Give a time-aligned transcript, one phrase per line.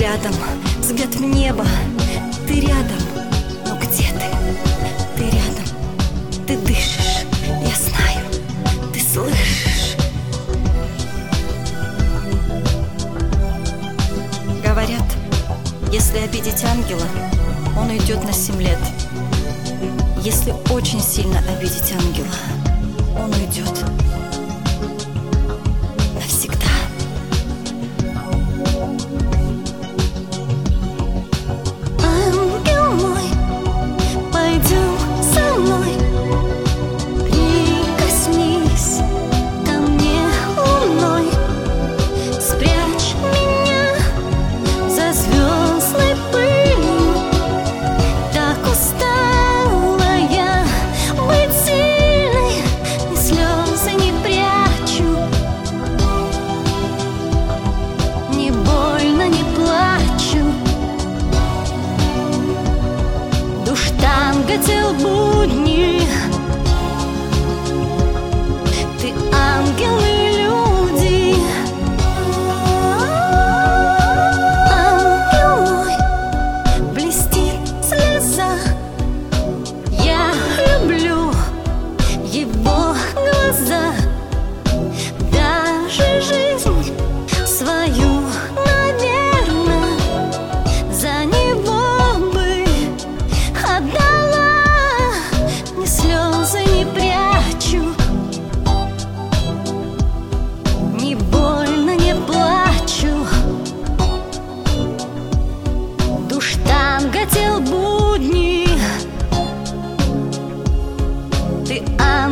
[0.00, 0.34] взглядом,
[0.78, 1.62] взгляд в небо,
[2.48, 2.98] ты рядом,
[3.66, 4.24] но где ты?
[5.14, 8.26] Ты рядом, ты дышишь, я знаю,
[8.94, 9.96] ты слышишь.
[14.64, 15.04] Говорят,
[15.92, 17.06] если обидеть ангела,
[17.78, 18.78] он уйдет на семь лет.
[20.24, 22.26] Если очень сильно обидеть ангела,
[23.18, 23.84] он уйдет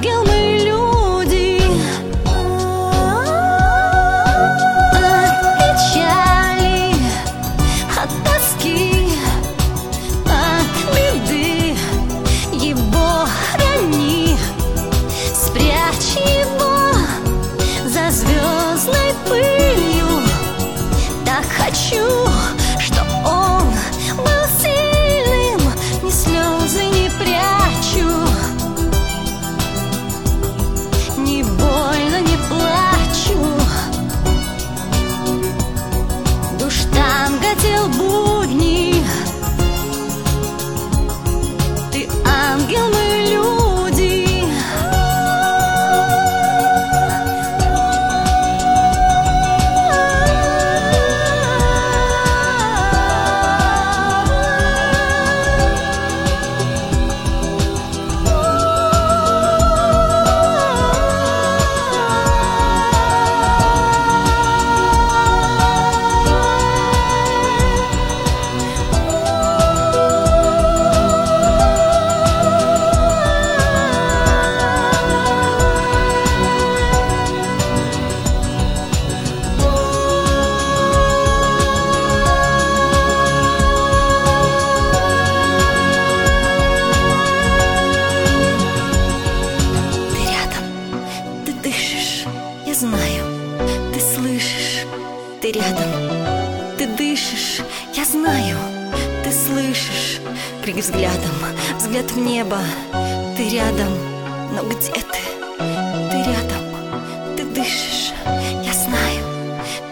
[0.00, 0.39] Gilmore.
[94.00, 94.86] Ты слышишь,
[95.42, 95.90] ты рядом,
[96.78, 97.60] ты дышишь,
[97.94, 98.56] я знаю,
[99.22, 100.20] ты слышишь,
[100.62, 101.34] крик взглядом,
[101.76, 102.58] взгляд в небо,
[103.36, 103.92] ты рядом,
[104.54, 105.20] но где ты?
[105.58, 106.64] Ты рядом,
[107.36, 108.14] ты дышишь,
[108.64, 109.22] я знаю,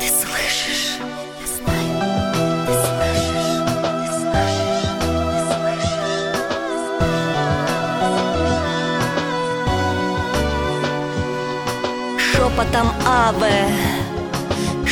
[0.00, 0.96] ты слышишь,
[1.42, 2.00] я знаю,
[2.66, 3.60] ты слышишь,
[3.92, 4.88] ты слышишь,
[5.20, 6.08] ты слышишь.
[12.32, 13.58] Шепотом аве,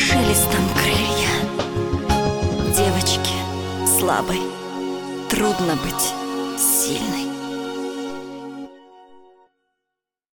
[0.07, 1.33] шелестом крылья.
[2.73, 3.35] Девочке
[3.99, 4.39] слабой
[5.29, 6.13] трудно быть
[6.57, 7.26] сильной.